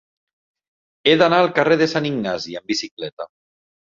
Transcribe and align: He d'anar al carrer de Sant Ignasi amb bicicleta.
He 1.09 1.13
d'anar 1.21 1.41
al 1.43 1.51
carrer 1.59 1.77
de 1.83 1.89
Sant 1.93 2.09
Ignasi 2.11 2.57
amb 2.61 2.73
bicicleta. 2.75 3.31